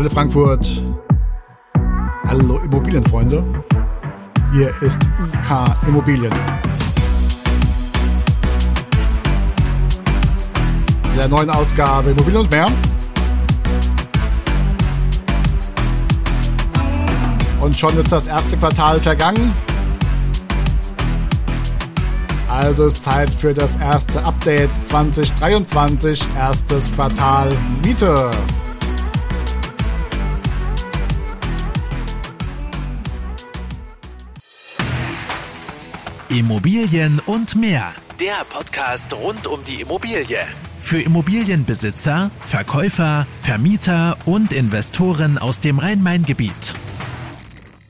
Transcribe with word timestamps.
Hallo 0.00 0.08
Frankfurt. 0.08 0.82
Hallo 2.24 2.56
Immobilienfreunde. 2.64 3.44
Hier 4.50 4.72
ist 4.80 5.02
UK 5.04 5.76
Immobilien. 5.86 6.32
In 11.04 11.16
der 11.18 11.28
neuen 11.28 11.50
Ausgabe 11.50 12.12
Immobilien 12.12 12.40
und 12.40 12.50
mehr. 12.50 12.66
Und 17.60 17.76
schon 17.76 17.94
ist 17.98 18.10
das 18.10 18.26
erste 18.26 18.56
Quartal 18.56 18.98
vergangen. 19.00 19.50
Also 22.48 22.86
ist 22.86 23.02
Zeit 23.02 23.28
für 23.28 23.52
das 23.52 23.76
erste 23.76 24.24
Update 24.24 24.70
2023, 24.88 26.26
erstes 26.38 26.90
Quartal 26.90 27.52
Miete. 27.84 28.30
Immobilien 36.30 37.20
und 37.26 37.56
mehr. 37.56 37.92
Der 38.20 38.44
Podcast 38.48 39.12
rund 39.16 39.48
um 39.48 39.64
die 39.64 39.80
Immobilie. 39.80 40.38
Für 40.80 41.02
Immobilienbesitzer, 41.02 42.30
Verkäufer, 42.38 43.26
Vermieter 43.42 44.16
und 44.26 44.52
Investoren 44.52 45.38
aus 45.38 45.58
dem 45.58 45.80
Rhein-Main-Gebiet. 45.80 46.74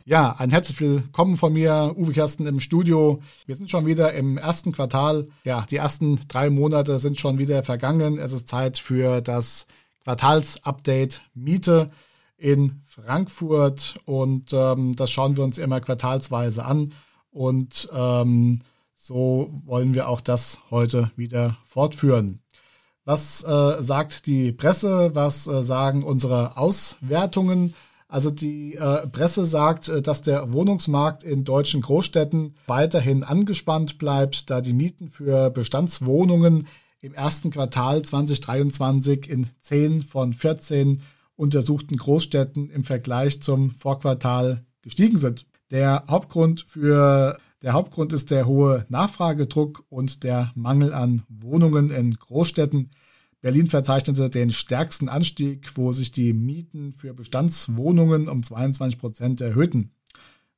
Ja, 0.07 0.37
ein 0.39 0.49
herzlich 0.49 0.81
willkommen 0.81 1.37
von 1.37 1.53
mir, 1.53 1.93
Uwe 1.99 2.13
Kersten 2.13 2.47
im 2.47 2.61
Studio. 2.61 3.21
Wir 3.45 3.57
sind 3.57 3.71
schon 3.71 3.85
wieder 3.85 4.15
im 4.15 4.39
ersten 4.39 4.73
Quartal. 4.73 5.29
Ja, 5.45 5.67
die 5.71 5.77
ersten 5.77 6.19
drei 6.27 6.49
Monate 6.49 6.99
sind 6.99 7.21
schon 7.21 7.37
wieder 7.37 7.63
vergangen. 7.63 8.17
Es 8.17 8.33
ist 8.33 8.49
Zeit 8.49 8.79
für 8.79 9.21
das 9.21 9.67
Quartalsupdate 10.05 11.21
Miete 11.35 11.91
in 12.39 12.81
Frankfurt 12.87 13.97
und 14.07 14.55
ähm, 14.55 14.97
das 14.97 15.11
schauen 15.11 15.37
wir 15.37 15.45
uns 15.45 15.59
immer 15.59 15.83
quartalsweise 15.83 16.65
an 16.65 16.95
und 17.31 17.89
ähm, 17.93 18.61
so 18.95 19.51
wollen 19.65 19.95
wir 19.95 20.09
auch 20.09 20.21
das 20.21 20.59
heute 20.71 21.11
wieder 21.17 21.57
fortführen. 21.65 22.41
Was 23.05 23.43
äh, 23.43 23.83
sagt 23.83 24.27
die 24.27 24.53
Presse? 24.53 25.11
Was 25.15 25.47
äh, 25.47 25.63
sagen 25.63 26.03
unsere 26.03 26.57
Auswertungen? 26.57 27.75
Also 28.09 28.31
die 28.31 28.75
äh, 28.75 29.07
Presse 29.07 29.47
sagt, 29.47 29.89
äh, 29.89 30.03
dass 30.03 30.23
der 30.23 30.53
Wohnungsmarkt 30.53 31.23
in 31.23 31.45
deutschen 31.45 31.81
Großstädten 31.81 32.57
weiterhin 32.67 33.25
angespannt 33.25 33.99
bleibt, 33.99 34.51
da 34.51 34.61
die 34.61 34.73
Mieten 34.73 35.09
für 35.09 35.51
Bestandswohnungen 35.51 36.67
im 37.01 37.15
ersten 37.15 37.51
Quartal 37.51 38.03
2023 38.03 39.29
in 39.29 39.49
10 39.61 40.03
von 40.03 40.35
14 40.35 41.03
untersuchten 41.37 41.97
Großstädten 41.97 42.69
im 42.69 42.85
Vergleich 42.85 43.41
zum 43.41 43.71
Vorquartal 43.71 44.63
gestiegen 44.83 45.17
sind. 45.17 45.47
Der 45.71 46.05
Hauptgrund 46.09 46.63
für 46.67 47.39
der 47.63 47.75
Hauptgrund 47.75 48.15
ist 48.15 48.31
der 48.31 48.47
hohe 48.47 48.87
Nachfragedruck 48.89 49.85
und 49.91 50.25
der 50.25 50.51
Mangel 50.55 50.95
an 50.95 51.23
Wohnungen 51.29 51.91
in 51.91 52.15
Großstädten. 52.15 52.91
Berlin 53.43 53.67
verzeichnete 53.67 54.31
den 54.31 54.51
stärksten 54.51 55.09
Anstieg, 55.09 55.77
wo 55.77 55.93
sich 55.93 56.11
die 56.11 56.33
Mieten 56.33 56.93
für 56.93 57.13
Bestandswohnungen 57.13 58.29
um 58.29 58.43
22 58.43 58.99
Prozent 58.99 59.41
erhöhten. 59.43 59.93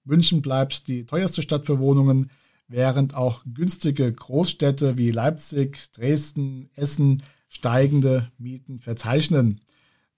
München 0.05 0.43
bleibt 0.43 0.87
die 0.89 1.05
teuerste 1.05 1.43
Stadt 1.43 1.67
für 1.67 1.81
Wohnungen, 1.81 2.31
während 2.69 3.15
auch 3.15 3.43
günstige 3.53 4.13
Großstädte 4.13 4.97
wie 4.97 5.11
Leipzig, 5.11 5.93
Dresden, 5.93 6.71
Essen 6.75 7.23
steigende 7.49 8.31
Mieten 8.39 8.79
verzeichnen. 8.79 9.61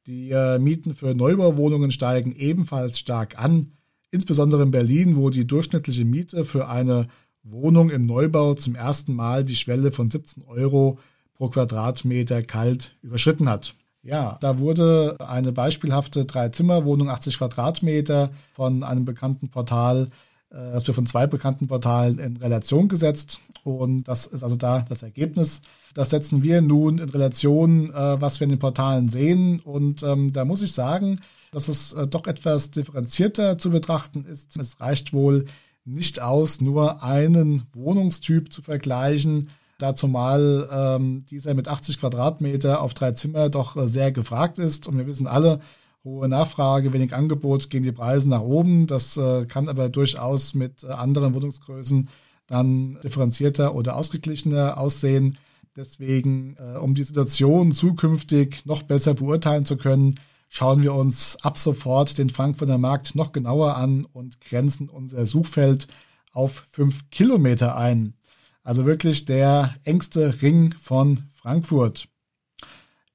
Die 0.07 0.31
äh, 0.31 0.59
Mieten 0.59 0.95
für 0.95 1.15
Neubauwohnungen 1.15 1.91
steigen 1.91 2.35
ebenfalls 2.37 2.99
stark 2.99 3.39
an, 3.39 3.73
insbesondere 4.15 4.63
in 4.63 4.71
Berlin, 4.71 5.17
wo 5.17 5.29
die 5.29 5.47
durchschnittliche 5.47 6.05
Miete 6.05 6.45
für 6.45 6.69
eine 6.69 7.09
Wohnung 7.43 7.91
im 7.91 8.07
Neubau 8.07 8.55
zum 8.55 8.77
ersten 8.77 9.15
Mal 9.15 9.45
die 9.45 9.57
Schwelle 9.57 9.91
von 9.91 10.11
17 10.11 10.45
Euro 10.45 10.99
pro 11.35 11.49
Quadratmeter 11.49 12.43
kalt 12.43 12.97
überschritten 13.03 13.49
hat. 13.49 13.75
Ja, 14.03 14.39
da 14.41 14.59
wurde 14.59 15.17
eine 15.27 15.51
beispielhafte 15.51 16.27
Drei-Zimmer-Wohnung, 16.27 17.09
80 17.09 17.39
Quadratmeter, 17.39 18.31
von 18.53 18.85
einem 18.85 19.05
bekannten 19.05 19.49
Portal, 19.49 20.09
das 20.55 20.87
wir 20.87 20.95
von 20.95 21.07
zwei 21.07 21.27
bekannten 21.27 21.67
Portalen 21.67 22.19
in 22.19 22.37
Relation 22.37 22.89
gesetzt. 22.89 23.41
Und 23.65 24.05
das 24.05 24.27
ist 24.27 24.43
also 24.43 24.57
da 24.57 24.85
das 24.89 25.03
Ergebnis. 25.03 25.63
Das 25.95 26.11
setzen 26.11 26.43
wir 26.43 26.61
nun 26.61 26.99
in 26.99 27.09
Relation, 27.09 27.91
äh, 27.91 28.21
was 28.21 28.41
wir 28.41 28.45
in 28.45 28.51
den 28.51 28.59
Portalen 28.59 29.09
sehen. 29.09 29.61
Und 29.61 30.03
ähm, 30.03 30.33
da 30.33 30.45
muss 30.45 30.63
ich 30.63 30.73
sagen, 30.73 31.21
dass 31.53 31.69
es 31.69 31.93
äh, 31.93 32.07
doch 32.07 32.27
etwas 32.27 32.71
differenzierter 32.71 33.59
zu 33.59 33.71
betrachten 33.71 34.25
ist. 34.25 34.57
Es 34.57 34.81
reicht 34.81 35.13
wohl 35.13 35.47
nicht 35.85 36.21
aus, 36.21 36.61
nur 36.61 37.03
einen 37.03 37.63
Wohnungstyp 37.73 38.53
zu 38.53 38.63
vergleichen, 38.63 39.51
da 39.79 39.95
zumal 39.95 40.69
ähm, 40.71 41.27
dieser 41.31 41.55
mit 41.55 41.69
80 41.69 42.01
Quadratmeter 42.01 42.81
auf 42.81 42.95
drei 42.95 43.13
Zimmer 43.13 43.49
doch 43.49 43.77
äh, 43.77 43.87
sehr 43.87 44.13
gefragt 44.13 44.59
ist. 44.59 44.87
Und 44.87 44.99
wir 44.99 45.07
wissen 45.07 45.27
alle, 45.27 45.61
hohe 46.05 46.29
Nachfrage, 46.29 46.93
wenig 46.93 47.15
Angebot, 47.15 47.71
gehen 47.71 47.83
die 47.83 47.93
Preise 47.93 48.29
nach 48.29 48.43
oben. 48.43 48.87
Das 48.87 49.17
äh, 49.17 49.47
kann 49.47 49.69
aber 49.69 49.89
durchaus 49.89 50.55
mit 50.55 50.85
äh, 50.85 50.89
anderen 50.89 51.35
Wohnungsgrößen 51.35 52.09
dann 52.47 52.99
differenzierter 53.03 53.75
oder 53.75 53.97
ausgeglichener 53.97 54.77
aussehen. 54.77 55.39
Deswegen, 55.77 56.57
äh, 56.59 56.79
um 56.79 56.95
die 56.95 57.05
Situation 57.05 57.73
zukünftig 57.73 58.67
noch 58.67 58.83
besser 58.83 59.15
beurteilen 59.15 59.65
zu 59.65 59.77
können, 59.77 60.15
schauen 60.49 60.83
wir 60.83 60.95
uns 60.95 61.37
ab 61.43 61.59
sofort 61.59 62.19
den 62.19 62.31
Frankfurter 62.31 62.79
Markt 62.79 63.15
noch 63.15 63.33
genauer 63.33 63.77
an 63.77 64.05
und 64.05 64.41
grenzen 64.41 64.89
unser 64.89 65.27
Suchfeld 65.27 65.89
auf 66.33 66.65
fünf 66.71 67.11
Kilometer 67.11 67.77
ein. 67.77 68.15
Also 68.63 68.87
wirklich 68.87 69.25
der 69.25 69.75
engste 69.85 70.43
Ring 70.43 70.75
von 70.81 71.25
Frankfurt. 71.35 72.09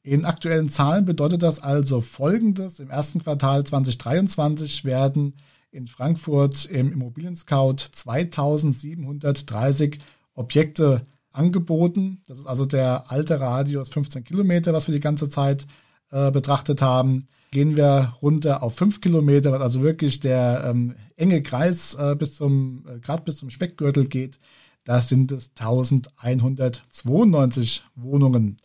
In 0.10 0.26
aktuellen 0.26 0.70
Zahlen 0.70 1.06
bedeutet 1.06 1.44
das 1.44 1.62
also 1.62 2.02
Folgendes. 2.02 2.80
Im 2.80 2.90
ersten 2.90 3.22
Quartal 3.22 3.64
2023 3.64 4.84
werden 4.84 5.36
in 5.70 5.86
Frankfurt 5.86 6.66
im 6.66 6.92
Immobilien-Scout 6.92 7.76
2730 7.92 10.00
Objekte 10.34 11.04
angeboten. 11.32 12.24
Das 12.28 12.40
ist 12.40 12.48
also 12.48 12.66
der 12.66 13.12
alte 13.12 13.40
Radius 13.40 13.90
15 13.90 14.24
Kilometer, 14.24 14.74
was 14.74 14.88
wir 14.88 14.96
die 14.96 15.00
ganze 15.00 15.30
Zeit 15.30 15.68
äh, 16.10 16.32
betrachtet 16.32 16.82
haben. 16.82 17.28
Gehen 17.52 17.78
wir 17.78 18.16
runter 18.20 18.64
auf 18.64 18.76
5 18.78 19.02
Kilometer, 19.02 19.52
was 19.52 19.62
also 19.62 19.84
wirklich 19.84 20.20
der 20.20 20.72
ähm, 20.72 20.96
enge 21.18 21.44
Kreis 21.44 21.94
äh, 21.94 22.16
bis 22.16 22.34
zum, 22.34 22.84
äh, 22.88 22.98
gerade 22.98 23.22
bis 23.22 23.38
zum 23.38 23.52
Speckgürtel 23.52 24.08
geht, 24.08 24.40
da 24.86 25.02
sind 25.02 25.32
es 25.32 25.52
1192 25.60 27.84
Wohnungen. 27.94 28.58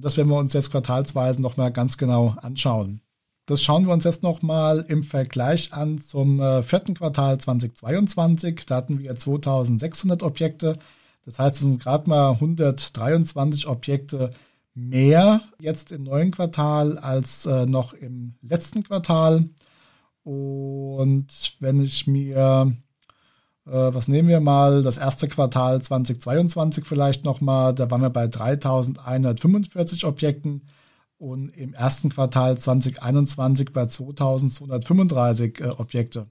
Und 0.00 0.06
das 0.06 0.16
werden 0.16 0.30
wir 0.30 0.38
uns 0.38 0.54
jetzt 0.54 0.70
quartalsweise 0.70 1.42
nochmal 1.42 1.70
ganz 1.72 1.98
genau 1.98 2.34
anschauen. 2.40 3.02
Das 3.44 3.60
schauen 3.62 3.84
wir 3.84 3.92
uns 3.92 4.04
jetzt 4.04 4.22
nochmal 4.22 4.82
im 4.88 5.04
Vergleich 5.04 5.74
an 5.74 5.98
zum 6.00 6.40
äh, 6.40 6.62
vierten 6.62 6.94
Quartal 6.94 7.36
2022. 7.36 8.64
Da 8.64 8.76
hatten 8.76 8.98
wir 8.98 9.14
2600 9.14 10.22
Objekte. 10.22 10.78
Das 11.26 11.38
heißt, 11.38 11.56
es 11.56 11.62
sind 11.64 11.82
gerade 11.82 12.08
mal 12.08 12.30
123 12.30 13.68
Objekte 13.68 14.32
mehr 14.72 15.42
jetzt 15.58 15.92
im 15.92 16.04
neuen 16.04 16.30
Quartal 16.30 16.96
als 16.96 17.44
äh, 17.44 17.66
noch 17.66 17.92
im 17.92 18.36
letzten 18.40 18.82
Quartal. 18.82 19.50
Und 20.22 21.56
wenn 21.60 21.82
ich 21.82 22.06
mir 22.06 22.74
was 23.72 24.08
nehmen 24.08 24.28
wir 24.28 24.40
mal? 24.40 24.82
Das 24.82 24.96
erste 24.96 25.28
Quartal 25.28 25.80
2022 25.80 26.84
vielleicht 26.84 27.24
nochmal. 27.24 27.74
Da 27.74 27.90
waren 27.90 28.02
wir 28.02 28.10
bei 28.10 28.26
3145 28.26 30.06
Objekten 30.06 30.62
und 31.18 31.50
im 31.50 31.74
ersten 31.74 32.08
Quartal 32.08 32.58
2021 32.58 33.72
bei 33.72 33.86
2235 33.86 35.60
äh, 35.60 35.68
Objekte. 35.68 36.26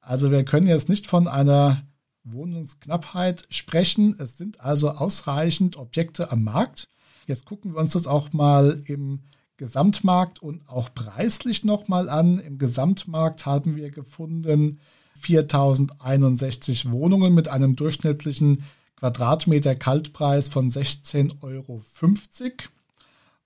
Also 0.00 0.30
wir 0.30 0.44
können 0.44 0.66
jetzt 0.66 0.88
nicht 0.88 1.06
von 1.06 1.28
einer 1.28 1.82
Wohnungsknappheit 2.24 3.46
sprechen. 3.50 4.16
Es 4.18 4.36
sind 4.36 4.60
also 4.60 4.90
ausreichend 4.90 5.76
Objekte 5.76 6.32
am 6.32 6.42
Markt. 6.44 6.88
Jetzt 7.26 7.44
gucken 7.44 7.74
wir 7.74 7.80
uns 7.80 7.92
das 7.92 8.06
auch 8.06 8.32
mal 8.32 8.82
im 8.86 9.20
Gesamtmarkt 9.56 10.42
und 10.42 10.68
auch 10.68 10.92
preislich 10.92 11.62
nochmal 11.62 12.08
an. 12.08 12.38
Im 12.40 12.58
Gesamtmarkt 12.58 13.46
haben 13.46 13.76
wir 13.76 13.90
gefunden 13.90 14.78
4061 15.22 16.90
Wohnungen 16.90 17.34
mit 17.34 17.48
einem 17.48 17.76
durchschnittlichen 17.76 18.64
Quadratmeter 18.96 19.74
Kaltpreis 19.74 20.48
von 20.48 20.70
16,50 20.70 21.42
Euro. 21.42 21.82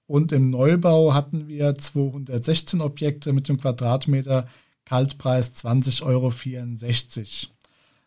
Und 0.06 0.32
im 0.32 0.50
Neubau 0.50 1.14
hatten 1.14 1.48
wir 1.48 1.76
216 1.76 2.80
Objekte 2.80 3.32
mit 3.32 3.48
dem 3.48 3.58
Quadratmeter 3.58 4.46
Kaltpreis 4.84 5.54
20,64 5.56 6.02
Euro. 6.04 6.32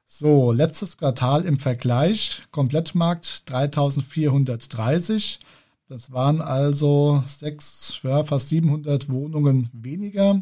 So, 0.06 0.52
letztes 0.52 0.98
Quartal 0.98 1.46
im 1.46 1.60
Vergleich. 1.60 2.42
Komplettmarkt 2.52 3.50
3430 3.50 5.40
Das 5.88 6.12
waren 6.12 6.42
also 6.42 7.22
sechs, 7.26 8.00
ja, 8.02 8.24
fast 8.24 8.50
700 8.50 9.10
Wohnungen 9.10 9.70
weniger. 9.74 10.42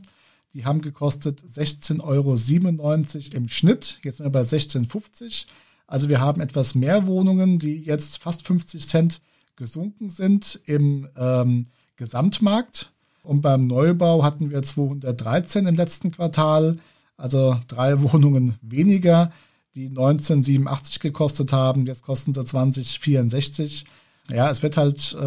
Die 0.53 0.65
haben 0.65 0.81
gekostet 0.81 1.41
16,97 1.41 2.01
Euro 2.01 3.37
im 3.37 3.47
Schnitt. 3.47 3.99
Jetzt 4.03 4.17
sind 4.17 4.25
wir 4.25 4.31
bei 4.31 4.41
16,50. 4.41 5.45
Also 5.87 6.09
wir 6.09 6.19
haben 6.19 6.41
etwas 6.41 6.75
mehr 6.75 7.07
Wohnungen, 7.07 7.59
die 7.59 7.81
jetzt 7.83 8.19
fast 8.19 8.45
50 8.45 8.87
Cent 8.87 9.21
gesunken 9.55 10.09
sind 10.09 10.59
im 10.65 11.07
ähm, 11.17 11.67
Gesamtmarkt. 11.95 12.91
Und 13.23 13.41
beim 13.41 13.67
Neubau 13.67 14.23
hatten 14.23 14.51
wir 14.51 14.61
213 14.61 15.65
im 15.65 15.75
letzten 15.75 16.11
Quartal, 16.11 16.77
also 17.17 17.57
drei 17.67 18.01
Wohnungen 18.13 18.55
weniger, 18.61 19.31
die 19.75 19.87
1987 19.87 20.99
gekostet 20.99 21.51
haben. 21.51 21.85
Jetzt 21.85 22.03
kosten 22.03 22.33
sie 22.33 22.43
2064. 22.43 23.85
Ja, 24.29 24.49
es 24.49 24.61
wird 24.61 24.75
halt, 24.77 25.15
äh, 25.19 25.21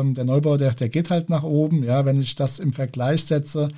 ähm, 0.00 0.14
der 0.14 0.24
Neubau, 0.24 0.56
der, 0.56 0.72
der 0.74 0.88
geht 0.88 1.10
halt 1.10 1.28
nach 1.28 1.42
oben. 1.42 1.82
Ja, 1.82 2.04
wenn 2.04 2.20
ich 2.20 2.36
das 2.36 2.58
im 2.58 2.72
Vergleich 2.72 3.24
setze 3.24 3.68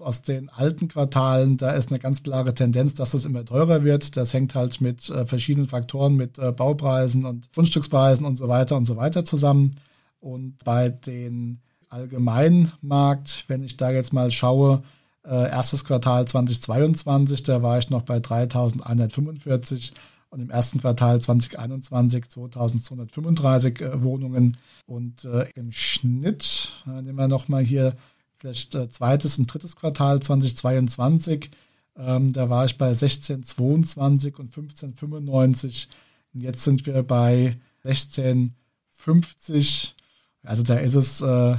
aus 0.00 0.22
den 0.22 0.48
alten 0.50 0.88
Quartalen, 0.88 1.56
da 1.56 1.72
ist 1.72 1.90
eine 1.90 1.98
ganz 1.98 2.22
klare 2.22 2.54
Tendenz, 2.54 2.94
dass 2.94 3.14
es 3.14 3.24
immer 3.24 3.44
teurer 3.44 3.84
wird. 3.84 4.16
Das 4.16 4.34
hängt 4.34 4.54
halt 4.54 4.80
mit 4.80 5.08
äh, 5.10 5.26
verschiedenen 5.26 5.68
Faktoren, 5.68 6.16
mit 6.16 6.38
äh, 6.38 6.52
Baupreisen 6.52 7.24
und 7.24 7.52
Grundstückspreisen 7.52 8.26
und 8.26 8.36
so 8.36 8.48
weiter 8.48 8.76
und 8.76 8.84
so 8.84 8.96
weiter 8.96 9.24
zusammen. 9.24 9.72
Und 10.20 10.64
bei 10.64 10.90
den 10.90 11.60
Allgemeinmarkt, 11.88 13.44
wenn 13.48 13.62
ich 13.62 13.76
da 13.76 13.90
jetzt 13.90 14.12
mal 14.12 14.30
schaue, 14.30 14.82
äh, 15.24 15.50
erstes 15.50 15.84
Quartal 15.84 16.26
2022, 16.26 17.42
da 17.42 17.62
war 17.62 17.78
ich 17.78 17.90
noch 17.90 18.02
bei 18.02 18.20
3145 18.20 19.92
und 20.30 20.40
im 20.40 20.50
ersten 20.50 20.80
Quartal 20.80 21.20
2021 21.20 22.28
2235 22.28 23.80
äh, 23.80 24.02
Wohnungen. 24.02 24.56
Und 24.86 25.24
äh, 25.24 25.46
im 25.54 25.72
Schnitt, 25.72 26.76
äh, 26.86 27.02
nehmen 27.02 27.18
wir 27.18 27.28
nochmal 27.28 27.62
hier 27.62 27.96
vielleicht 28.38 28.74
äh, 28.74 28.88
zweites 28.88 29.38
und 29.38 29.52
drittes 29.52 29.76
Quartal 29.76 30.20
2022, 30.20 31.50
ähm, 31.98 32.32
da 32.32 32.48
war 32.50 32.64
ich 32.64 32.78
bei 32.78 32.88
1622 32.88 34.38
und 34.38 34.46
1595. 34.46 35.88
Und 36.34 36.40
jetzt 36.40 36.62
sind 36.62 36.86
wir 36.86 37.02
bei 37.02 37.56
1650. 37.84 39.96
Also 40.42 40.62
da 40.62 40.76
ist 40.76 40.94
es 40.94 41.20
äh, 41.22 41.56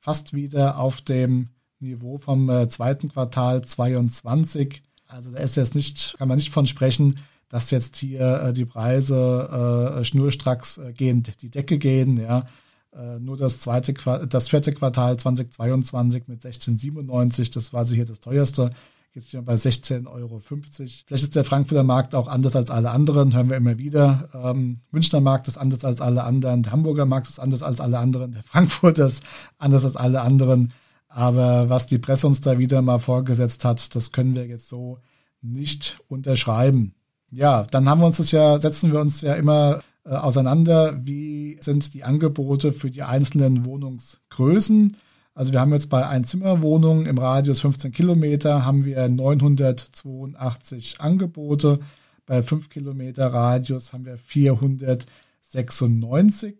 fast 0.00 0.34
wieder 0.34 0.78
auf 0.78 1.00
dem 1.00 1.48
Niveau 1.78 2.18
vom 2.18 2.50
äh, 2.50 2.68
zweiten 2.68 3.08
Quartal 3.08 3.62
22. 3.62 4.82
Also 5.06 5.30
da 5.30 5.38
ist 5.38 5.56
jetzt 5.56 5.74
nicht, 5.74 6.16
kann 6.18 6.28
man 6.28 6.36
nicht 6.38 6.52
von 6.52 6.66
sprechen, 6.66 7.18
dass 7.48 7.70
jetzt 7.70 7.96
hier 7.96 8.42
äh, 8.42 8.52
die 8.52 8.64
Preise 8.64 9.96
äh, 9.98 10.04
schnurstracks 10.04 10.78
äh, 10.78 10.92
gehen, 10.92 11.22
die 11.40 11.50
Decke 11.50 11.78
gehen, 11.78 12.18
ja. 12.18 12.44
Äh, 12.94 13.18
nur 13.20 13.36
das 13.36 13.60
zweite, 13.60 13.94
das 14.28 14.48
vierte 14.48 14.72
Quartal 14.72 15.16
2022 15.16 16.28
mit 16.28 16.42
16,97, 16.42 17.52
das 17.52 17.72
war 17.72 17.84
so 17.84 17.94
hier 17.94 18.04
das 18.04 18.20
teuerste. 18.20 18.70
Jetzt 19.14 19.30
sind 19.30 19.40
wir 19.40 19.44
bei 19.44 19.54
16,50 19.54 20.06
Euro. 20.06 20.40
Vielleicht 20.40 21.10
ist 21.10 21.36
der 21.36 21.44
Frankfurter 21.44 21.84
Markt 21.84 22.14
auch 22.14 22.28
anders 22.28 22.56
als 22.56 22.70
alle 22.70 22.90
anderen, 22.90 23.34
hören 23.34 23.50
wir 23.50 23.58
immer 23.58 23.78
wieder. 23.78 24.28
Ähm, 24.32 24.78
Münchner 24.90 25.20
Markt 25.20 25.48
ist 25.48 25.58
anders 25.58 25.84
als 25.84 26.00
alle 26.00 26.24
anderen, 26.24 26.62
der 26.62 26.72
Hamburger 26.72 27.04
Markt 27.04 27.28
ist 27.28 27.38
anders 27.38 27.62
als 27.62 27.80
alle 27.80 27.98
anderen, 27.98 28.32
der 28.32 28.42
Frankfurter 28.42 29.06
ist 29.06 29.22
anders 29.58 29.84
als 29.84 29.96
alle 29.96 30.22
anderen. 30.22 30.72
Aber 31.08 31.68
was 31.68 31.86
die 31.86 31.98
Presse 31.98 32.26
uns 32.26 32.40
da 32.40 32.58
wieder 32.58 32.80
mal 32.80 32.98
vorgesetzt 32.98 33.66
hat, 33.66 33.94
das 33.94 34.12
können 34.12 34.34
wir 34.34 34.46
jetzt 34.46 34.68
so 34.68 34.98
nicht 35.42 35.98
unterschreiben 36.08 36.94
ja, 37.32 37.64
dann 37.70 37.88
haben 37.88 38.00
wir 38.00 38.06
uns 38.06 38.18
das 38.18 38.30
ja, 38.30 38.58
setzen 38.58 38.92
wir 38.92 39.00
uns 39.00 39.22
ja 39.22 39.34
immer 39.34 39.82
äh, 40.04 40.10
auseinander, 40.10 41.00
wie 41.04 41.58
sind 41.60 41.94
die 41.94 42.04
Angebote 42.04 42.72
für 42.72 42.90
die 42.90 43.02
einzelnen 43.02 43.64
Wohnungsgrößen. 43.64 44.96
Also 45.34 45.52
wir 45.52 45.60
haben 45.60 45.72
jetzt 45.72 45.88
bei 45.88 46.06
Einzimmerwohnungen 46.06 47.06
im 47.06 47.16
Radius 47.18 47.60
15 47.60 47.92
Kilometer 47.92 48.64
haben 48.64 48.84
wir 48.84 49.08
982 49.08 51.00
Angebote. 51.00 51.80
Bei 52.26 52.42
5 52.42 52.68
Kilometer 52.68 53.32
Radius 53.32 53.92
haben 53.92 54.04
wir 54.04 54.18
496. 54.18 56.56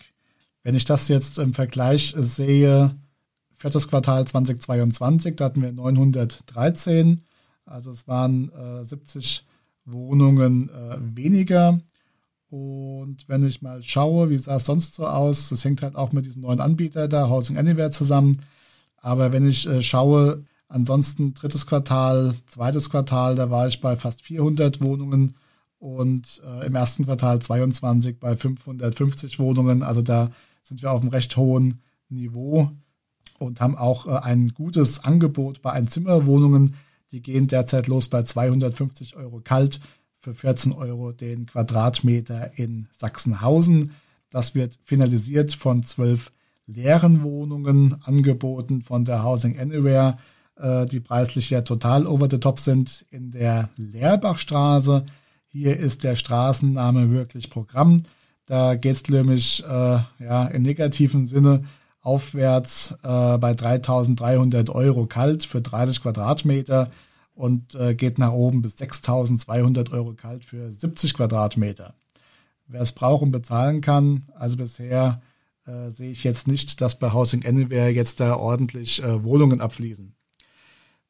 Wenn 0.62 0.75
ich 0.75 0.85
das 0.85 1.09
jetzt 1.09 1.38
im 1.38 1.53
Vergleich 1.53 2.15
sehe, 2.17 2.95
viertes 3.56 3.88
Quartal 3.88 4.25
2022, 4.27 5.37
da 5.37 5.47
hatten 5.47 5.62
wir 5.62 5.73
913. 5.73 7.21
Also 7.65 7.91
es 7.91 8.06
waren 8.09 8.50
äh, 8.53 8.85
70 8.85 9.47
Wohnungen 9.85 10.71
äh, 10.71 10.97
weniger. 11.17 11.81
Und 12.52 13.26
wenn 13.28 13.43
ich 13.46 13.62
mal 13.62 13.82
schaue, 13.82 14.28
wie 14.28 14.37
sah 14.37 14.56
es 14.56 14.66
sonst 14.66 14.93
so 14.93 15.06
aus, 15.06 15.49
das 15.49 15.64
hängt 15.64 15.81
halt 15.81 15.96
auch 15.96 16.12
mit 16.12 16.26
diesem 16.26 16.43
neuen 16.43 16.60
Anbieter 16.60 17.08
da, 17.08 17.31
Housing 17.31 17.56
Anywhere 17.56 17.90
zusammen. 17.90 18.43
Aber 18.99 19.32
wenn 19.32 19.49
ich 19.49 19.66
äh, 19.66 19.81
schaue, 19.81 20.44
ansonsten 20.69 21.32
drittes 21.32 21.66
Quartal, 21.66 22.34
zweites 22.44 22.90
Quartal, 22.90 23.37
da 23.37 23.50
war 23.50 23.69
ich 23.69 23.81
bei 23.81 23.96
fast 23.96 24.20
400 24.20 24.82
Wohnungen 24.82 25.32
und 25.78 26.43
äh, 26.44 26.66
im 26.66 26.75
ersten 26.75 27.06
Quartal 27.06 27.38
22 27.38 28.20
bei 28.20 28.37
550 28.37 29.38
Wohnungen. 29.38 29.82
Also 29.82 30.02
da 30.02 30.31
sind 30.60 30.82
wir 30.82 30.93
auf 30.93 31.00
einem 31.00 31.08
recht 31.08 31.34
hohen 31.38 31.81
Niveau 32.10 32.70
und 33.38 33.62
haben 33.62 33.78
auch 33.78 34.06
äh, 34.06 34.10
ein 34.10 34.49
gutes 34.49 35.02
Angebot 35.02 35.62
bei 35.62 35.72
Einzimmerwohnungen 35.72 36.75
die 37.12 37.20
gehen 37.20 37.46
derzeit 37.46 37.87
los 37.88 38.08
bei 38.08 38.22
250 38.22 39.16
Euro 39.16 39.40
kalt 39.40 39.81
für 40.23 40.35
14 40.37 40.73
Euro 40.73 41.11
den 41.11 41.47
Quadratmeter 41.47 42.57
in 42.57 42.87
Sachsenhausen. 42.93 43.91
Das 44.31 44.55
wird 44.55 44.79
finalisiert 44.85 45.53
von 45.53 45.83
zwölf 45.83 46.31
leeren 46.67 47.25
Wohnungen, 47.25 47.97
angeboten 48.05 48.83
von 48.83 49.05
der 49.05 49.25
Housing 49.25 49.59
Anywhere, 49.59 50.17
äh, 50.57 50.87
die 50.87 51.01
preislich 51.01 51.51
ja 51.51 51.63
total 51.63 52.07
over 52.07 52.29
the 52.31 52.39
top 52.39 52.61
sind, 52.61 53.05
in 53.11 53.33
der 53.33 53.69
Lehrbachstraße. 53.77 55.05
Hier 55.49 55.77
ist 55.77 56.05
der 56.05 56.15
Straßenname 56.15 57.11
wirklich 57.11 57.51
Programm. 57.51 58.05
Da 58.47 58.77
geht 58.77 58.95
es 58.95 59.09
nämlich 59.09 59.65
äh, 59.65 59.99
ja, 60.21 60.47
im 60.47 60.63
negativen 60.63 61.27
Sinne 61.27 61.65
aufwärts 62.01 62.93
äh, 63.03 63.39
bei 63.39 63.53
3.300 63.53 64.71
Euro 64.71 65.07
kalt 65.07 65.45
für 65.45 65.61
30 65.61 66.01
Quadratmeter 66.01 66.91
und 67.34 67.75
äh, 67.75 67.94
geht 67.94 68.19
nach 68.19 68.32
oben 68.32 68.62
bis 68.62 68.76
6.200 68.76 69.93
Euro 69.93 70.14
kalt 70.14 70.44
für 70.44 70.73
70 70.73 71.14
Quadratmeter. 71.14 71.94
Wer 72.67 72.81
es 72.81 72.93
braucht 72.93 73.23
und 73.23 73.32
bezahlen 73.32 73.81
kann, 73.81 74.25
also 74.34 74.56
bisher 74.56 75.20
äh, 75.67 75.90
sehe 75.90 76.11
ich 76.11 76.25
jetzt 76.25 76.46
nicht, 76.46 76.81
dass 76.81 76.99
bei 76.99 77.12
Housing 77.12 77.44
Anywhere 77.44 77.90
jetzt 77.90 78.20
da 78.20 78.37
ordentlich 78.37 79.02
äh, 79.02 79.23
Wohnungen 79.23 79.61
abfließen. 79.61 80.14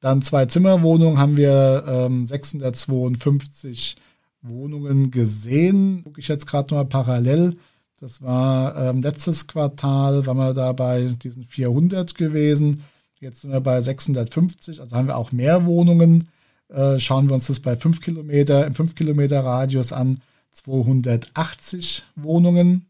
Dann 0.00 0.20
zwei 0.20 0.47
Zimmerwohnungen 0.47 1.18
haben 1.18 1.37
wir 1.37 1.85
ähm, 1.87 2.25
652 2.26 3.97
Wohnungen 4.42 5.11
gesehen. 5.12 6.02
Gucke 6.02 6.20
ich 6.20 6.28
jetzt 6.28 6.47
gerade 6.47 6.75
mal 6.75 6.85
parallel. 6.85 7.56
Das 8.00 8.20
war 8.20 8.76
ähm, 8.76 9.00
letztes 9.00 9.47
Quartal, 9.47 10.26
waren 10.26 10.37
wir 10.37 10.54
da 10.54 10.73
bei 10.73 11.04
diesen 11.23 11.44
400 11.44 12.16
gewesen. 12.16 12.82
Jetzt 13.23 13.43
sind 13.43 13.52
wir 13.52 13.61
bei 13.61 13.81
650, 13.81 14.81
also 14.81 14.97
haben 14.97 15.07
wir 15.07 15.17
auch 15.17 15.31
mehr 15.31 15.64
Wohnungen. 15.64 16.29
Äh, 16.69 16.99
schauen 16.99 17.29
wir 17.29 17.35
uns 17.35 17.47
das 17.47 17.61
bei 17.61 17.76
5 17.76 18.00
Kilometer, 18.00 18.67
im 18.67 18.75
5 18.75 18.97
Kilometer 18.97 19.45
Radius 19.45 19.93
an, 19.93 20.19
280 20.50 22.02
Wohnungen. 22.17 22.87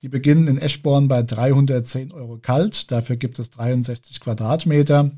Die 0.00 0.08
beginnen 0.08 0.46
in 0.46 0.56
Eschborn 0.56 1.08
bei 1.08 1.22
310 1.22 2.12
Euro 2.12 2.38
kalt, 2.38 2.90
dafür 2.90 3.16
gibt 3.16 3.38
es 3.38 3.50
63 3.50 4.18
Quadratmeter. 4.20 5.10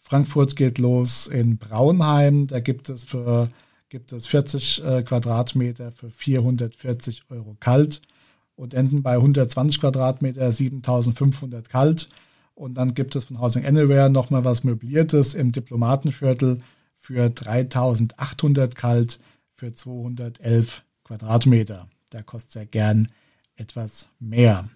Frankfurt 0.00 0.56
geht 0.56 0.78
los 0.78 1.28
in 1.28 1.56
Braunheim, 1.56 2.48
da 2.48 2.58
gibt 2.58 2.88
es 2.88 3.04
für 3.04 3.48
gibt 3.90 4.12
es 4.12 4.26
40 4.26 4.84
äh, 4.84 5.02
Quadratmeter 5.04 5.92
für 5.92 6.10
440 6.10 7.22
Euro 7.28 7.56
kalt 7.60 8.02
und 8.56 8.74
enden 8.74 9.04
bei 9.04 9.14
120 9.14 9.80
Quadratmeter 9.80 10.50
7500 10.50 11.68
kalt. 11.68 12.08
Und 12.60 12.74
dann 12.74 12.92
gibt 12.92 13.16
es 13.16 13.24
von 13.24 13.40
Housing 13.40 13.64
Anywhere 13.64 14.10
nochmal 14.10 14.44
was 14.44 14.64
Möbliertes 14.64 15.32
im 15.32 15.50
Diplomatenviertel 15.50 16.60
für 16.98 17.30
3800 17.30 18.74
kalt 18.74 19.18
für 19.54 19.72
211 19.72 20.82
Quadratmeter. 21.04 21.88
Da 22.10 22.20
kostet 22.20 22.54
ja 22.56 22.64
gern 22.64 23.08
etwas 23.56 24.10
mehr. 24.18 24.68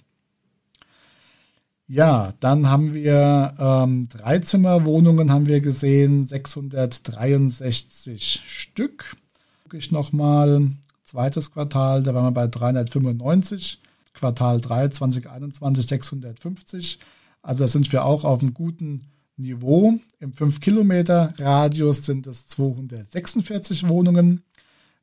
Ja, 1.87 2.33
dann 2.41 2.71
haben 2.71 2.95
wir 2.95 3.53
ähm, 3.59 4.09
Dreizimmerwohnungen 4.09 5.31
haben 5.31 5.47
wir 5.47 5.61
gesehen, 5.61 6.25
663 6.25 8.45
Stück. 8.47 9.19
Gucke 9.65 9.77
ich 9.77 9.91
nochmal, 9.91 10.71
zweites 11.03 11.53
Quartal, 11.53 12.03
da 12.03 12.15
waren 12.15 12.25
wir 12.25 12.31
bei 12.31 12.47
395, 12.47 13.79
Quartal 14.15 14.63
3 14.63 14.89
2021 14.89 15.87
650. 15.87 16.99
Also 17.45 17.65
da 17.65 17.69
sind 17.69 17.93
wir 17.93 18.07
auch 18.07 18.25
auf 18.25 18.41
einem 18.41 18.55
guten 18.55 19.03
Niveau. 19.37 19.93
Im 20.19 20.33
5 20.33 20.61
Kilometer 20.61 21.35
Radius 21.39 22.07
sind 22.07 22.27
es 22.27 22.49
246 22.49 23.89
Wohnungen. 23.89 24.43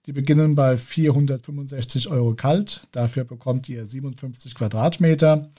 Die 0.08 0.14
beginnen 0.14 0.56
bei 0.56 0.80
465 0.80 2.10
Euro 2.10 2.34
kalt. 2.34 2.82
Dafür 2.92 3.26
bekommt 3.26 3.70
ihr 3.70 3.86
57 3.86 4.56
Quadratmeter. 4.56 5.50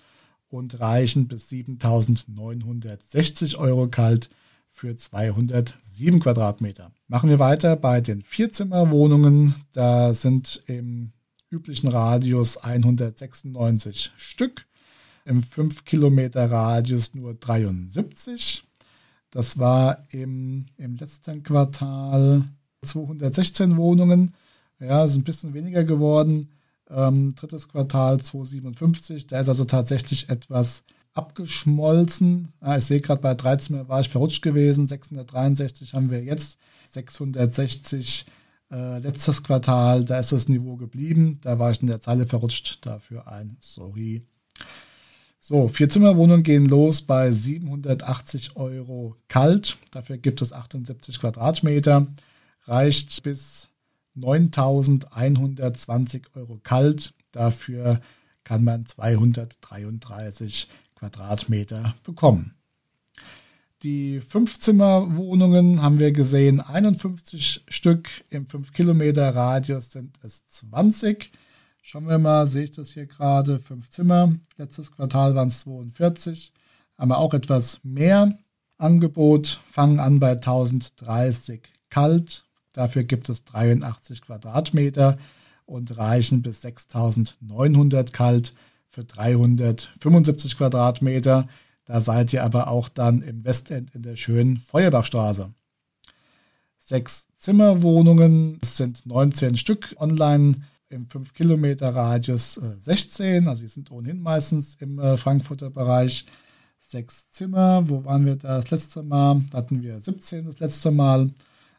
und 0.48 0.80
reichen 0.80 1.28
bis 1.28 1.48
7.960 1.48 3.56
Euro 3.56 3.88
kalt 3.88 4.28
für 4.68 4.94
207 4.94 6.20
Quadratmeter. 6.20 6.92
Machen 7.08 7.30
wir 7.30 7.38
weiter 7.38 7.74
bei 7.76 8.02
den 8.02 8.20
Vierzimmerwohnungen. 8.22 9.54
Da 9.72 10.12
sind 10.12 10.62
im 10.66 11.12
üblichen 11.48 11.88
Radius 11.88 12.58
196 12.58 14.12
Stück, 14.16 14.66
im 15.24 15.42
5 15.42 15.84
Kilometer 15.84 16.50
Radius 16.50 17.14
nur 17.14 17.34
73. 17.34 18.64
Das 19.30 19.58
war 19.58 20.04
im, 20.10 20.66
im 20.76 20.96
letzten 20.96 21.42
Quartal 21.42 22.44
216 22.82 23.76
Wohnungen. 23.76 24.34
Ja, 24.78 25.04
ist 25.04 25.16
ein 25.16 25.24
bisschen 25.24 25.54
weniger 25.54 25.84
geworden. 25.84 26.50
Ähm, 26.90 27.34
drittes 27.34 27.68
Quartal 27.68 28.20
257. 28.20 29.26
Da 29.26 29.40
ist 29.40 29.48
also 29.48 29.64
tatsächlich 29.64 30.28
etwas 30.28 30.84
abgeschmolzen. 31.14 32.52
Ah, 32.60 32.78
ich 32.78 32.84
sehe 32.84 33.00
gerade 33.00 33.20
bei 33.20 33.34
13 33.34 33.88
war 33.88 34.00
ich 34.00 34.08
verrutscht 34.08 34.42
gewesen. 34.42 34.88
663 34.88 35.94
haben 35.94 36.10
wir 36.10 36.22
jetzt. 36.22 36.58
660 36.90 38.26
äh, 38.70 38.98
letztes 38.98 39.42
Quartal, 39.42 40.04
da 40.04 40.18
ist 40.18 40.32
das 40.32 40.48
Niveau 40.48 40.76
geblieben. 40.76 41.38
Da 41.42 41.58
war 41.58 41.70
ich 41.70 41.80
in 41.80 41.88
der 41.88 42.00
Zeile 42.00 42.26
verrutscht. 42.26 42.84
Dafür 42.84 43.28
ein 43.28 43.56
Sorry. 43.60 44.26
So, 45.44 45.66
Vierzimmerwohnungen 45.66 46.44
gehen 46.44 46.66
los 46.66 47.02
bei 47.02 47.32
780 47.32 48.54
Euro 48.54 49.16
kalt. 49.26 49.76
Dafür 49.90 50.16
gibt 50.16 50.40
es 50.40 50.52
78 50.52 51.18
Quadratmeter. 51.18 52.06
Reicht 52.66 53.24
bis 53.24 53.68
9120 54.14 56.22
Euro 56.36 56.60
kalt. 56.62 57.12
Dafür 57.32 58.00
kann 58.44 58.62
man 58.62 58.86
233 58.86 60.68
Quadratmeter 60.94 61.96
bekommen. 62.04 62.54
Die 63.82 64.20
Fünfzimmerwohnungen 64.20 65.82
haben 65.82 65.98
wir 65.98 66.12
gesehen, 66.12 66.60
51 66.60 67.64
Stück 67.66 68.08
im 68.30 68.46
5 68.46 68.72
Kilometer 68.72 69.34
Radius 69.34 69.90
sind 69.90 70.20
es 70.22 70.46
20. 70.46 71.32
Schauen 71.84 72.06
wir 72.06 72.18
mal, 72.18 72.46
sehe 72.46 72.62
ich 72.62 72.70
das 72.70 72.90
hier 72.90 73.06
gerade, 73.06 73.58
fünf 73.58 73.90
Zimmer. 73.90 74.32
Letztes 74.56 74.92
Quartal 74.92 75.34
waren 75.34 75.48
es 75.48 75.62
42. 75.62 76.52
Haben 76.96 77.10
wir 77.10 77.18
auch 77.18 77.34
etwas 77.34 77.80
mehr 77.82 78.38
Angebot, 78.78 79.58
fangen 79.68 79.98
an 79.98 80.20
bei 80.20 80.30
1030 80.30 81.60
kalt. 81.90 82.46
Dafür 82.72 83.02
gibt 83.02 83.28
es 83.28 83.42
83 83.44 84.22
Quadratmeter 84.22 85.18
und 85.66 85.98
reichen 85.98 86.40
bis 86.40 86.62
6900 86.62 88.12
kalt 88.12 88.54
für 88.86 89.02
375 89.02 90.56
Quadratmeter. 90.56 91.48
Da 91.84 92.00
seid 92.00 92.32
ihr 92.32 92.44
aber 92.44 92.68
auch 92.68 92.88
dann 92.88 93.22
im 93.22 93.44
Westend 93.44 93.92
in 93.92 94.02
der 94.02 94.14
schönen 94.14 94.58
Feuerbachstraße. 94.58 95.52
Sechs 96.78 97.26
Zimmerwohnungen, 97.36 98.60
es 98.62 98.76
sind 98.76 99.04
19 99.04 99.56
Stück 99.56 99.96
online 99.98 100.62
im 100.92 101.08
5 101.08 101.32
Kilometer 101.34 101.94
Radius 101.94 102.54
16, 102.54 103.44
äh, 103.44 103.48
also 103.48 103.62
die 103.62 103.68
sind 103.68 103.90
ohnehin 103.90 104.20
meistens 104.20 104.76
im 104.80 104.98
äh, 104.98 105.16
Frankfurter 105.16 105.70
Bereich. 105.70 106.26
Sechs 106.78 107.30
Zimmer, 107.30 107.88
wo 107.88 108.04
waren 108.04 108.26
wir 108.26 108.36
das 108.36 108.70
letzte 108.70 109.02
Mal? 109.02 109.40
Da 109.50 109.58
hatten 109.58 109.82
wir 109.82 109.98
17 109.98 110.44
das 110.44 110.58
letzte 110.58 110.90
Mal. 110.90 111.30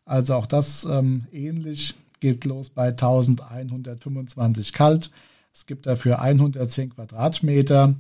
Also 0.06 0.36
auch 0.36 0.48
das 0.48 0.86
ähm, 0.86 1.28
ähnlich, 1.32 1.94
geht 2.20 2.46
los 2.46 2.70
bei 2.70 2.88
1125 2.88 4.72
kalt 4.74 5.12
es 5.54 5.68
gibt 5.68 5.86
dafür 5.86 6.20
110 6.20 6.96
Quadratmeter 6.96 7.96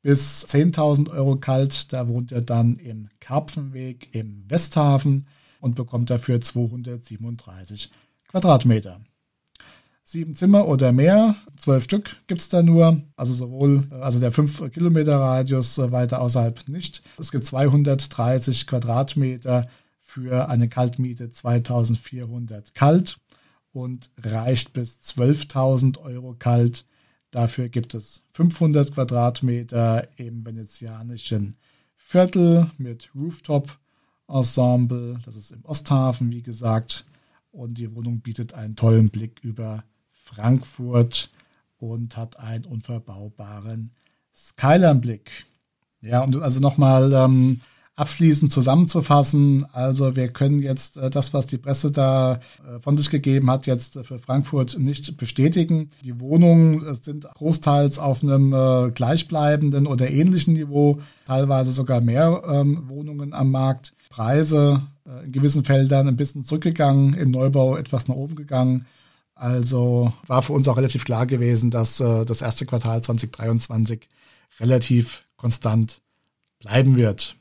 bis 0.00 0.46
10.000 0.46 1.10
Euro 1.10 1.36
kalt. 1.36 1.92
Da 1.92 2.08
wohnt 2.08 2.32
er 2.32 2.40
dann 2.40 2.76
im 2.76 3.08
Karpfenweg 3.20 4.08
im 4.14 4.44
Westhafen 4.48 5.26
und 5.60 5.74
bekommt 5.74 6.08
dafür 6.10 6.40
237 6.40 7.90
Quadratmeter. 8.28 9.00
Sieben 10.06 10.36
Zimmer 10.36 10.68
oder 10.68 10.92
mehr, 10.92 11.34
zwölf 11.56 11.84
Stück 11.84 12.16
gibt 12.26 12.40
es 12.40 12.50
da 12.50 12.62
nur, 12.62 13.00
also 13.16 13.32
sowohl, 13.32 13.84
also 13.90 14.20
der 14.20 14.32
5 14.32 14.70
Kilometer 14.70 15.16
Radius 15.16 15.78
weiter 15.78 16.20
außerhalb 16.20 16.68
nicht. 16.68 17.02
Es 17.18 17.32
gibt 17.32 17.44
230 17.44 18.66
Quadratmeter 18.66 19.66
für 20.00 20.48
eine 20.48 20.68
Kaltmiete 20.68 21.30
2400 21.30 22.74
kalt 22.74 23.18
und 23.72 24.10
reicht 24.22 24.74
bis 24.74 25.00
12.000 25.00 25.98
Euro 26.00 26.36
kalt 26.38 26.84
Dafür 27.34 27.68
gibt 27.68 27.94
es 27.94 28.22
500 28.30 28.94
Quadratmeter 28.94 30.06
im 30.18 30.46
venezianischen 30.46 31.56
Viertel 31.96 32.70
mit 32.78 33.10
Rooftop-Ensemble. 33.12 35.18
Das 35.24 35.34
ist 35.34 35.50
im 35.50 35.64
Osthafen, 35.64 36.30
wie 36.30 36.42
gesagt. 36.42 37.04
Und 37.50 37.78
die 37.78 37.92
Wohnung 37.92 38.20
bietet 38.20 38.54
einen 38.54 38.76
tollen 38.76 39.10
Blick 39.10 39.40
über 39.42 39.82
Frankfurt 40.24 41.30
und 41.78 42.16
hat 42.16 42.38
einen 42.38 42.64
unverbaubaren 42.64 43.90
Skyline-Blick. 44.34 45.44
Ja, 46.00 46.22
um 46.22 46.32
das 46.32 46.42
also 46.42 46.60
nochmal 46.60 47.12
ähm, 47.12 47.60
abschließend 47.96 48.52
zusammenzufassen. 48.52 49.66
Also 49.72 50.16
wir 50.16 50.28
können 50.28 50.58
jetzt 50.58 50.96
äh, 50.96 51.10
das, 51.10 51.32
was 51.32 51.46
die 51.46 51.58
Presse 51.58 51.92
da 51.92 52.34
äh, 52.34 52.80
von 52.80 52.96
sich 52.96 53.10
gegeben 53.10 53.50
hat, 53.50 53.66
jetzt 53.66 53.98
für 54.04 54.18
Frankfurt 54.18 54.78
nicht 54.78 55.16
bestätigen. 55.16 55.90
Die 56.02 56.20
Wohnungen 56.20 56.84
äh, 56.84 56.94
sind 56.94 57.24
großteils 57.34 57.98
auf 57.98 58.22
einem 58.22 58.92
gleichbleibenden 58.94 59.86
oder 59.86 60.10
ähnlichen 60.10 60.54
Niveau, 60.54 61.00
teilweise 61.26 61.70
sogar 61.70 62.00
mehr 62.00 62.42
ähm, 62.46 62.88
Wohnungen 62.88 63.32
am 63.32 63.50
Markt. 63.50 63.92
Preise 64.10 64.82
in 65.24 65.32
gewissen 65.32 65.64
Feldern 65.64 66.08
ein 66.08 66.16
bisschen 66.16 66.44
zurückgegangen, 66.44 67.14
im 67.14 67.32
Neubau 67.32 67.76
etwas 67.76 68.06
nach 68.08 68.14
oben 68.14 68.36
gegangen. 68.36 68.86
Also 69.34 70.12
war 70.26 70.42
für 70.42 70.52
uns 70.52 70.68
auch 70.68 70.76
relativ 70.76 71.04
klar 71.04 71.26
gewesen, 71.26 71.70
dass 71.70 71.96
das 71.96 72.40
erste 72.40 72.66
Quartal 72.66 73.02
2023 73.02 74.08
relativ 74.60 75.24
konstant 75.36 76.00
bleiben 76.60 76.96
wird. 76.96 77.36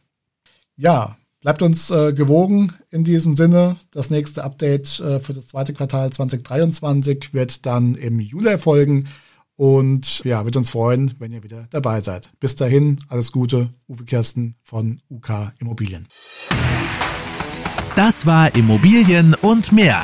Ja, 0.75 1.17
bleibt 1.41 1.61
uns 1.61 1.91
äh, 1.91 2.13
gewogen 2.13 2.73
in 2.89 3.03
diesem 3.03 3.35
Sinne. 3.35 3.75
Das 3.91 4.09
nächste 4.09 4.43
Update 4.43 4.99
äh, 4.99 5.19
für 5.19 5.33
das 5.33 5.47
zweite 5.47 5.73
Quartal 5.73 6.11
2023 6.11 7.33
wird 7.33 7.65
dann 7.65 7.95
im 7.95 8.19
Juli 8.19 8.47
erfolgen. 8.49 9.07
Und 9.55 10.23
ja, 10.25 10.43
wird 10.45 10.57
uns 10.57 10.71
freuen, 10.71 11.13
wenn 11.19 11.31
ihr 11.31 11.43
wieder 11.43 11.67
dabei 11.69 12.01
seid. 12.01 12.31
Bis 12.39 12.55
dahin, 12.55 12.97
alles 13.07 13.31
Gute, 13.31 13.69
Uwe 13.87 14.03
Kirsten 14.03 14.55
von 14.63 14.99
UK 15.11 15.53
Immobilien. 15.59 16.07
Das 17.95 18.25
war 18.25 18.55
Immobilien 18.55 19.35
und 19.35 19.71
mehr. 19.71 20.03